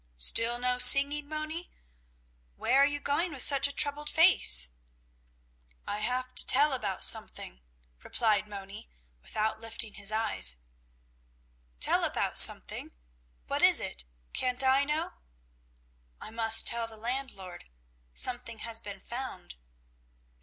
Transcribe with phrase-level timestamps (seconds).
[0.17, 1.69] "Still no singing, Moni?
[2.55, 4.69] Where are you going with such a troubled face?"
[5.85, 7.61] "I have to tell about something,"
[8.03, 8.89] replied Moni,
[9.21, 10.57] without lifting his eyes.
[11.79, 12.93] "Tell about something?
[13.45, 14.03] What is it?
[14.33, 15.13] Can't I know?"
[16.19, 17.65] "I must tell the landlord.
[18.15, 19.53] Something has been found."